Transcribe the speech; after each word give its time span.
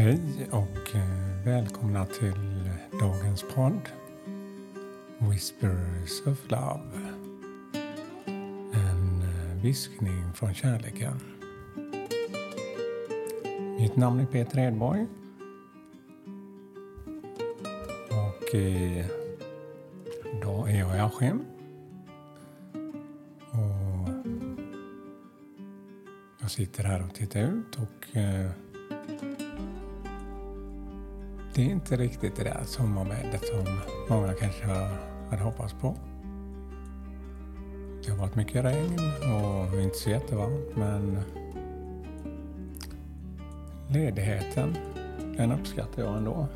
Hej 0.00 0.48
och 0.50 0.94
eh, 0.94 1.44
välkomna 1.44 2.06
till 2.06 2.70
dagens 3.00 3.44
podd 3.54 3.88
Whispers 5.18 6.26
of 6.26 6.50
Love. 6.50 6.80
En 8.72 9.22
eh, 9.22 9.62
viskning 9.62 10.32
från 10.34 10.54
kärleken. 10.54 11.20
Mitt 13.78 13.96
namn 13.96 14.20
är 14.20 14.26
Peter 14.26 14.58
Edborg. 14.58 15.06
Och 18.10 18.54
eh, 18.54 19.06
idag 20.34 20.70
är 20.70 20.78
jag 20.78 20.96
i 20.96 20.98
Askim. 20.98 21.44
Och 23.50 24.08
jag 26.40 26.50
sitter 26.50 26.84
här 26.84 27.04
och 27.04 27.14
tittar 27.14 27.40
ut 27.40 27.76
och 27.76 28.16
det 31.54 31.62
är 31.62 31.70
inte 31.70 31.96
riktigt 31.96 32.36
det 32.36 32.44
där 32.44 32.60
sommarvädret 32.64 33.44
som 33.46 33.80
många 34.08 34.34
kanske 34.34 34.66
hade 35.30 35.42
hoppats 35.42 35.72
på. 35.72 35.96
Det 38.04 38.10
har 38.10 38.18
varit 38.18 38.34
mycket 38.34 38.64
regn 38.64 38.98
och 39.20 39.80
inte 39.80 39.98
så 39.98 40.10
jättevarmt 40.10 40.76
men 40.76 41.18
ledigheten, 43.88 44.76
den 45.36 45.52
uppskattar 45.52 46.02
jag 46.02 46.16
ändå. 46.16 46.46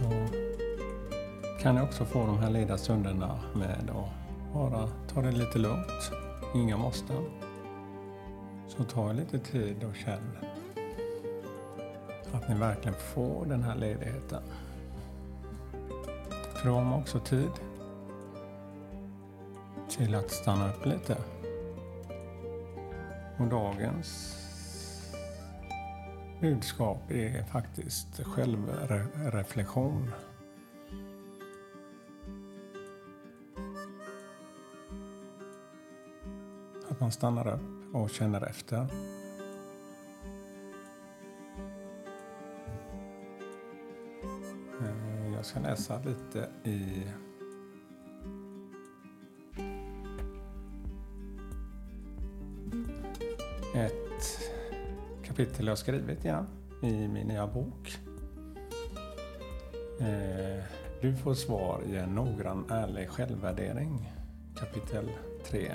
Då 0.00 0.38
kan 1.62 1.76
jag 1.76 1.84
också 1.84 2.04
få 2.04 2.26
de 2.26 2.38
här 2.38 2.50
lediga 2.50 2.78
stunderna 2.78 3.40
med 3.54 3.90
att 3.90 4.54
bara 4.54 4.88
ta 5.14 5.22
det 5.22 5.32
lite 5.32 5.58
lugnt. 5.58 6.12
Inga 6.54 6.76
måsten. 6.76 7.24
Så 8.68 8.84
ta 8.84 9.12
lite 9.12 9.38
tid 9.38 9.84
och 9.84 9.96
känn 9.96 10.36
att 12.32 12.48
ni 12.48 12.54
verkligen 12.54 12.98
får 12.98 13.46
den 13.46 13.62
här 13.62 13.74
ledigheten. 13.74 14.42
För 16.54 16.68
då 16.68 16.74
har 16.74 16.84
man 16.84 17.00
också 17.00 17.20
tid 17.20 17.50
till 19.88 20.14
att 20.14 20.30
stanna 20.30 20.68
upp 20.72 20.86
lite. 20.86 21.16
Och 23.38 23.46
dagens 23.46 24.38
budskap 26.40 27.10
är 27.10 27.44
faktiskt 27.44 28.20
självreflektion. 28.24 30.10
Att 36.90 37.00
man 37.00 37.12
stannar 37.12 37.48
upp 37.48 37.94
och 37.94 38.10
känner 38.10 38.46
efter. 38.46 38.86
Jag 45.42 45.46
ska 45.46 45.60
läsa 45.60 46.00
lite 46.02 46.48
i 46.64 47.02
ett 53.74 54.40
kapitel 55.24 55.66
jag 55.66 55.78
skrivit 55.78 56.24
ja, 56.24 56.46
i 56.82 57.08
min 57.08 57.26
nya 57.26 57.46
bok. 57.46 57.98
Eh, 60.00 60.64
du 61.00 61.16
får 61.16 61.34
svar 61.34 61.82
i 61.86 61.96
en 61.96 62.14
noggrann 62.14 62.70
ärlig 62.70 63.08
självvärdering. 63.08 64.12
Kapitel 64.56 65.10
3. 65.44 65.72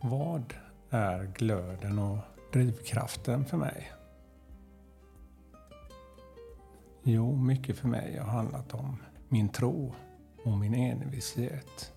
Vad 0.00 0.54
är 0.90 1.24
glöden 1.24 1.98
och 1.98 2.31
drivkraften 2.52 3.44
för 3.44 3.56
mig? 3.56 3.92
Jo, 7.02 7.36
mycket 7.36 7.78
för 7.78 7.88
mig 7.88 8.18
har 8.18 8.32
handlat 8.32 8.74
om 8.74 8.96
min 9.28 9.48
tro 9.48 9.94
och 10.44 10.58
min 10.58 10.74
envishet. 10.74 11.92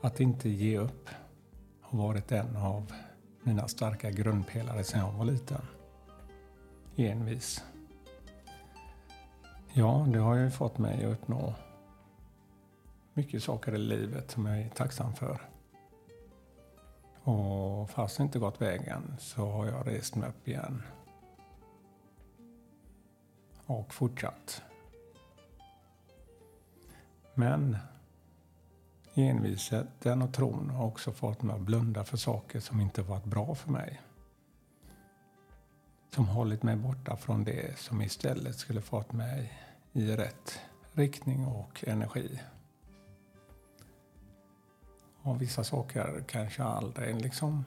Att 0.00 0.20
inte 0.20 0.48
ge 0.48 0.78
upp 0.78 1.08
har 1.80 1.98
varit 1.98 2.32
en 2.32 2.56
av 2.56 2.92
mina 3.42 3.68
starka 3.68 4.10
grundpelare 4.10 4.84
sedan 4.84 5.00
jag 5.00 5.12
var 5.12 5.24
liten. 5.24 5.62
Envis. 6.96 7.64
Ja, 9.72 10.06
det 10.12 10.18
har 10.18 10.34
ju 10.34 10.50
fått 10.50 10.78
mig 10.78 11.04
att 11.04 11.12
uppnå 11.12 11.54
mycket 13.14 13.42
saker 13.42 13.74
i 13.74 13.78
livet 13.78 14.30
som 14.30 14.46
jag 14.46 14.60
är 14.60 14.68
tacksam 14.68 15.14
för. 15.14 15.49
Och 17.22 17.90
fast 17.90 18.16
det 18.16 18.22
inte 18.22 18.38
gått 18.38 18.60
vägen 18.60 19.16
så 19.18 19.50
har 19.50 19.66
jag 19.66 19.86
rest 19.86 20.14
mig 20.14 20.28
upp 20.28 20.48
igen. 20.48 20.82
Och 23.66 23.94
fortsatt. 23.94 24.62
Men 27.34 27.76
envisheten 29.14 30.22
och 30.22 30.34
tron 30.34 30.70
har 30.70 30.86
också 30.86 31.12
fått 31.12 31.42
mig 31.42 31.56
att 31.56 31.62
blunda 31.62 32.04
för 32.04 32.16
saker 32.16 32.60
som 32.60 32.80
inte 32.80 33.02
varit 33.02 33.24
bra 33.24 33.54
för 33.54 33.70
mig. 33.70 34.00
Som 36.14 36.28
hållit 36.28 36.62
mig 36.62 36.76
borta 36.76 37.16
från 37.16 37.44
det 37.44 37.78
som 37.78 38.02
istället 38.02 38.56
skulle 38.56 38.80
fått 38.80 39.12
mig 39.12 39.52
i 39.92 40.16
rätt 40.16 40.60
riktning 40.92 41.46
och 41.46 41.84
energi. 41.86 42.40
Och 45.22 45.42
vissa 45.42 45.64
saker 45.64 46.24
kanske 46.28 46.62
aldrig 46.62 47.22
liksom 47.22 47.64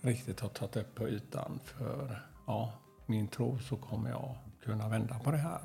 riktigt 0.00 0.40
har 0.40 0.48
tagit 0.48 0.76
upp 0.76 0.94
på 0.94 1.08
ytan. 1.08 1.60
För 1.64 2.22
ja, 2.46 2.72
min 3.06 3.28
tro 3.28 3.58
så 3.58 3.76
kommer 3.76 4.10
jag 4.10 4.34
kunna 4.64 4.88
vända 4.88 5.18
på 5.18 5.30
det 5.30 5.36
här. 5.36 5.60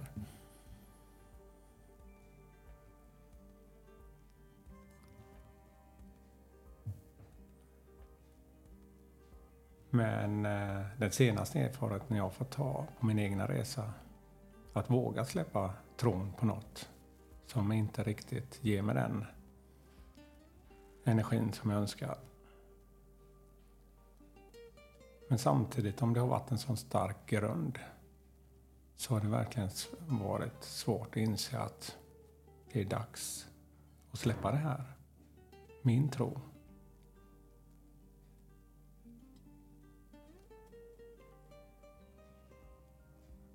Men 9.89 10.45
eh, 10.45 10.85
den 10.97 11.11
senaste 11.11 11.59
erfarenheten 11.59 12.17
jag 12.17 12.33
fått 12.33 12.51
ta 12.51 12.85
på 12.99 13.05
min 13.05 13.19
egna 13.19 13.47
resa, 13.47 13.93
att 14.73 14.89
våga 14.89 15.25
släppa 15.25 15.73
tron 15.97 16.33
på 16.33 16.45
något 16.45 16.89
som 17.47 17.71
inte 17.71 18.03
riktigt 18.03 18.59
ger 18.61 18.81
mig 18.81 18.95
den 18.95 19.25
energin 21.05 21.53
som 21.53 21.69
jag 21.69 21.79
önskar. 21.79 22.17
Men 25.27 25.37
samtidigt, 25.39 26.01
om 26.01 26.13
det 26.13 26.19
har 26.19 26.27
varit 26.27 26.51
en 26.51 26.57
sån 26.57 26.77
stark 26.77 27.17
grund, 27.25 27.79
så 28.95 29.13
har 29.13 29.21
det 29.21 29.27
verkligen 29.27 29.69
varit 30.07 30.63
svårt 30.63 31.07
att 31.07 31.17
inse 31.17 31.59
att 31.59 31.97
det 32.71 32.81
är 32.81 32.85
dags 32.85 33.47
att 34.11 34.19
släppa 34.19 34.51
det 34.51 34.57
här. 34.57 34.83
Min 35.81 36.09
tro. 36.09 36.39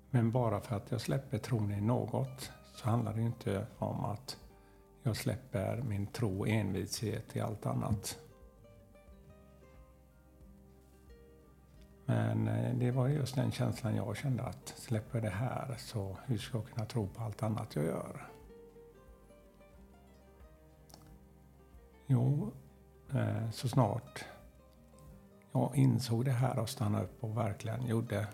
Men 0.09 0.31
bara 0.31 0.61
för 0.61 0.75
att 0.75 0.91
jag 0.91 1.01
släpper 1.01 1.37
tron 1.37 1.71
i 1.71 1.81
något 1.81 2.51
så 2.75 2.89
handlar 2.89 3.13
det 3.13 3.21
inte 3.21 3.67
om 3.77 4.05
att 4.05 4.40
jag 5.03 5.15
släpper 5.15 5.81
min 5.81 6.07
tro 6.07 6.39
och 6.39 6.47
envishet 6.47 7.35
i 7.35 7.39
allt 7.39 7.65
annat. 7.65 8.19
Men 12.05 12.47
eh, 12.47 12.75
det 12.75 12.91
var 12.91 13.07
just 13.07 13.35
den 13.35 13.51
känslan 13.51 13.95
jag 13.95 14.17
kände 14.17 14.43
att 14.43 14.73
släpper 14.77 15.21
det 15.21 15.29
här 15.29 15.75
så 15.77 16.17
hur 16.25 16.37
ska 16.37 16.57
jag 16.57 16.67
kunna 16.67 16.85
tro 16.85 17.07
på 17.07 17.23
allt 17.23 17.43
annat 17.43 17.75
jag 17.75 17.85
gör? 17.85 18.27
Jo, 22.07 22.51
eh, 23.13 23.51
så 23.51 23.69
snart 23.69 24.25
jag 25.51 25.75
insåg 25.75 26.25
det 26.25 26.31
här 26.31 26.59
och 26.59 26.69
stannade 26.69 27.03
upp 27.03 27.23
och 27.23 27.37
verkligen 27.37 27.87
gjorde 27.87 28.27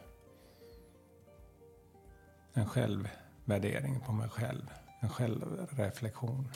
en 2.53 2.65
självvärdering 2.65 3.99
på 3.99 4.11
mig 4.11 4.29
själv 4.29 4.73
en 4.99 5.09
självreflektion 5.09 6.51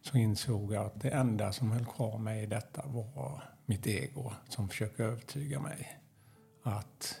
så 0.00 0.18
insåg 0.18 0.72
jag 0.72 0.86
att 0.86 1.00
det 1.00 1.10
enda 1.10 1.52
som 1.52 1.70
höll 1.70 1.86
kvar 1.86 2.18
mig 2.18 2.42
i 2.42 2.46
detta 2.46 2.86
var 2.86 3.42
mitt 3.66 3.86
ego 3.86 4.32
som 4.48 4.68
försöker 4.68 5.04
övertyga 5.04 5.60
mig 5.60 6.00
att 6.62 7.20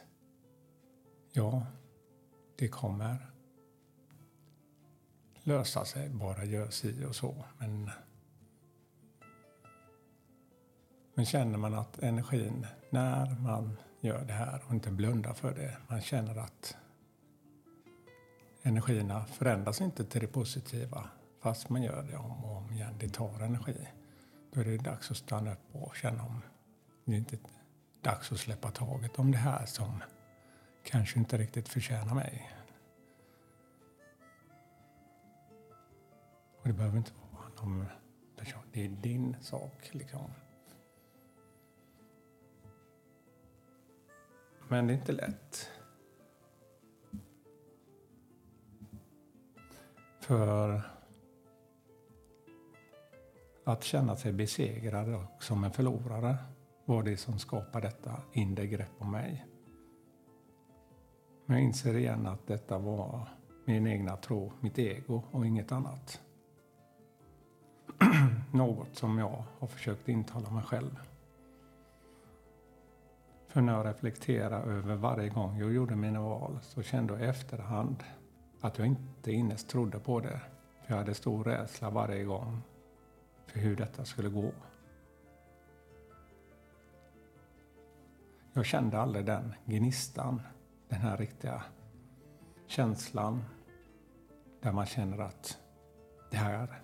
ja, 1.32 1.66
det 2.58 2.68
kommer 2.68 3.32
lösa 5.42 5.84
sig, 5.84 6.08
bara 6.08 6.44
gör 6.44 6.70
si 6.70 7.04
och 7.04 7.16
så. 7.16 7.44
Men, 7.58 7.90
men 11.14 11.26
känner 11.26 11.58
man 11.58 11.74
att 11.74 11.98
energin, 11.98 12.66
när 12.90 13.36
man 13.40 13.78
gör 14.00 14.24
det 14.24 14.32
här 14.32 14.62
och 14.66 14.74
inte 14.74 14.90
blundar 14.90 15.34
för 15.34 15.54
det, 15.54 15.76
man 15.88 16.00
känner 16.00 16.36
att 16.36 16.76
energierna 18.62 19.24
förändras 19.24 19.80
inte 19.80 20.04
till 20.04 20.20
det 20.20 20.26
positiva 20.26 21.10
fast 21.40 21.68
man 21.68 21.82
gör 21.82 22.02
det 22.02 22.16
om 22.16 22.44
och 22.44 22.56
om 22.56 22.70
igen. 22.70 22.94
Det 22.98 23.08
tar 23.08 23.40
energi. 23.40 23.88
Då 24.52 24.60
är 24.60 24.64
det 24.64 24.78
dags 24.78 25.10
att 25.10 25.16
stanna 25.16 25.52
upp 25.52 25.58
och 25.72 25.96
känna 25.96 26.22
om 26.22 26.42
det 27.04 27.12
är 27.12 27.18
inte 27.18 27.38
dags 28.02 28.32
att 28.32 28.38
släppa 28.38 28.70
taget 28.70 29.18
om 29.18 29.32
det 29.32 29.38
här 29.38 29.66
som 29.66 30.02
kanske 30.82 31.18
inte 31.18 31.38
riktigt 31.38 31.68
förtjänar 31.68 32.14
mig. 32.14 32.50
Och 36.60 36.68
det 36.68 36.72
behöver 36.72 36.98
inte 36.98 37.12
vara 37.32 37.48
någon 37.48 37.86
person. 38.36 38.62
Det 38.72 38.84
är 38.84 38.88
din 38.88 39.36
sak 39.40 39.88
liksom. 39.92 40.30
Men 44.68 44.86
det 44.86 44.92
är 44.92 44.96
inte 44.96 45.12
lätt. 45.12 45.70
För 50.22 50.82
att 53.64 53.84
känna 53.84 54.16
sig 54.16 54.32
besegrad 54.32 55.14
och 55.14 55.42
som 55.42 55.64
en 55.64 55.70
förlorare 55.70 56.36
var 56.84 57.02
det 57.02 57.16
som 57.16 57.38
skapade 57.38 57.86
detta 57.86 58.22
inre 58.32 58.66
grepp 58.66 58.90
om 58.98 59.10
mig. 59.10 59.46
Men 61.46 61.56
jag 61.56 61.66
inser 61.66 61.94
igen 61.94 62.26
att 62.26 62.46
detta 62.46 62.78
var 62.78 63.28
min 63.64 63.86
egna 63.86 64.16
tro, 64.16 64.52
mitt 64.60 64.78
ego 64.78 65.22
och 65.30 65.46
inget 65.46 65.72
annat. 65.72 66.20
Något 68.52 68.96
som 68.96 69.18
jag 69.18 69.44
har 69.58 69.66
försökt 69.66 70.08
intala 70.08 70.50
mig 70.50 70.64
själv. 70.64 71.00
För 73.48 73.60
när 73.60 73.72
jag 73.72 73.86
reflekterar 73.86 74.62
över 74.62 74.96
varje 74.96 75.28
gång 75.28 75.58
jag 75.58 75.72
gjorde 75.72 75.96
mina 75.96 76.20
val 76.20 76.58
så 76.62 76.82
kände 76.82 77.12
jag 77.12 77.22
i 77.22 77.24
efterhand 77.24 78.04
att 78.62 78.78
jag 78.78 78.86
inte 78.86 79.32
innerst 79.32 79.68
trodde 79.68 79.98
på 79.98 80.20
det. 80.20 80.40
För 80.82 80.92
jag 80.92 80.96
hade 80.96 81.14
stor 81.14 81.44
rädsla 81.44 81.90
varje 81.90 82.24
gång 82.24 82.62
för 83.46 83.60
hur 83.60 83.76
detta 83.76 84.04
skulle 84.04 84.28
gå. 84.28 84.52
Jag 88.52 88.66
kände 88.66 88.98
aldrig 89.00 89.26
den 89.26 89.54
gnistan, 89.64 90.42
den 90.88 91.00
här 91.00 91.16
riktiga 91.16 91.62
känslan 92.66 93.44
där 94.60 94.72
man 94.72 94.86
känner 94.86 95.18
att 95.18 95.58
det 96.30 96.36
här, 96.36 96.82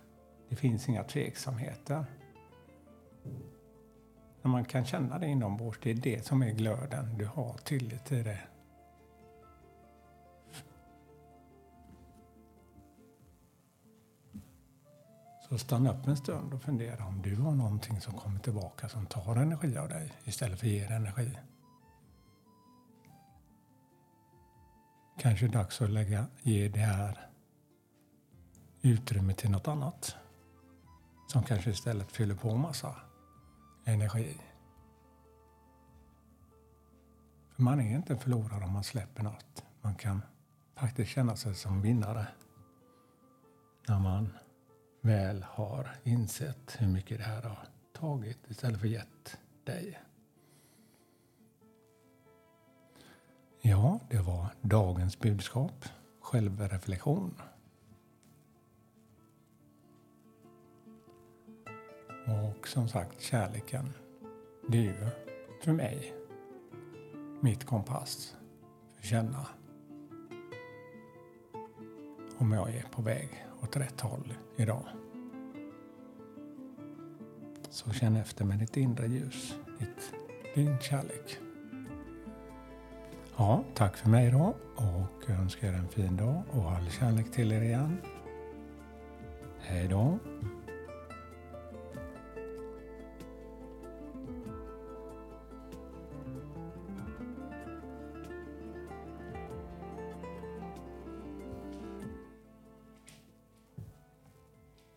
det 0.49 0.57
finns 0.57 0.89
inga 0.89 1.05
tveksamheter. 1.05 2.05
När 4.43 4.51
man 4.51 4.65
kan 4.65 4.85
känna 4.85 5.19
det 5.19 5.27
inombords, 5.27 5.79
det 5.83 5.91
är 5.91 5.95
det 5.95 6.27
som 6.27 6.43
är 6.43 6.51
glöden. 6.51 7.19
Du 7.19 7.27
har 7.27 7.53
tillit 7.65 8.05
till 8.05 8.25
det. 8.25 8.41
Så 15.49 15.59
stanna 15.59 15.93
upp 15.93 16.07
en 16.07 16.17
stund 16.17 16.55
och 16.55 16.63
fundera 16.63 17.05
om 17.07 17.23
du 17.23 17.37
har 17.37 17.53
någonting 17.53 18.01
som 18.01 18.15
kommer 18.15 18.41
tillbaka 18.41 18.89
som 18.89 19.07
tar 19.07 19.37
energi 19.37 19.77
av 19.77 19.89
dig 19.89 20.13
istället 20.25 20.61
för 20.61 20.67
att 20.67 20.73
ge 20.73 20.87
dig 20.87 20.97
energi. 20.97 21.39
Kanske 25.19 25.47
är 25.47 25.51
dags 25.51 25.83
att 25.83 25.91
lägga, 25.91 26.27
ge 26.43 26.69
det 26.69 26.81
här 26.81 27.29
utrymme 28.83 29.35
till 29.35 29.51
något 29.51 29.69
annat. 29.69 30.17
Som 31.27 31.43
kanske 31.43 31.71
istället 31.71 32.13
fyller 32.13 32.35
på 32.35 32.57
massa 32.57 32.97
energi. 33.85 34.41
För 37.55 37.63
man 37.63 37.81
är 37.81 37.97
inte 37.97 38.13
en 38.13 38.19
förlorare 38.19 38.65
om 38.65 38.73
man 38.73 38.85
släpper 38.85 39.23
något. 39.23 39.65
Man 39.81 39.95
kan 39.95 40.23
faktiskt 40.75 41.11
känna 41.11 41.37
sig 41.37 41.55
som 41.55 41.83
vinnare 41.83 42.27
när 43.89 43.99
man 43.99 44.29
väl 45.01 45.43
har 45.43 45.97
insett 46.03 46.77
hur 46.79 46.89
mycket 46.89 47.19
det 47.19 47.25
här 47.25 47.43
har 47.43 47.59
tagit 47.93 48.39
istället 48.51 48.81
för 48.81 48.89
gett 48.89 49.39
dig. 49.65 49.99
Ja, 53.61 54.01
det 54.11 54.19
var 54.19 54.47
dagens 54.61 55.19
budskap. 55.19 55.85
Självreflektion. 56.21 57.41
Och 62.27 62.69
som 62.69 62.89
sagt, 62.89 63.21
kärleken, 63.21 63.93
det 64.69 64.79
är 64.79 64.83
ju 64.83 65.11
för 65.65 65.73
mig 65.73 66.15
mitt 67.41 67.65
kompass 67.65 68.37
för 68.95 69.01
att 69.01 69.07
känna 69.07 69.47
om 72.39 72.53
jag 72.53 72.75
är 72.75 72.83
på 72.83 73.03
väg 73.03 73.48
åt 73.63 73.77
rätt 73.77 74.01
håll 74.01 74.35
idag. 74.57 74.85
Så 77.71 77.93
känn 77.93 78.17
efter 78.17 78.45
med 78.45 78.59
ditt 78.59 78.77
inre 78.77 79.07
ljus, 79.07 79.55
ditt, 79.79 80.15
din 80.55 80.79
kärlek. 80.79 81.39
Ja, 83.37 83.65
tack 83.75 83.97
för 83.97 84.09
mig 84.09 84.31
då 84.31 84.55
och 84.77 85.31
önskar 85.31 85.69
er 85.69 85.73
en 85.73 85.89
fin 85.89 86.17
dag 86.17 86.43
och 86.51 86.71
all 86.71 86.91
kärlek 86.91 87.33
till 87.33 87.53
er 87.53 87.63
igen. 87.63 87.97
Hej 89.61 89.89
då! 89.89 90.19